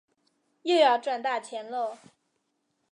[0.63, 1.99] 又要赚大钱啰